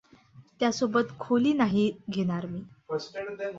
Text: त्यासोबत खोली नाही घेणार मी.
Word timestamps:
त्यासोबत 0.59 1.13
खोली 1.19 1.53
नाही 1.53 1.91
घेणार 2.09 2.45
मी. 2.45 2.61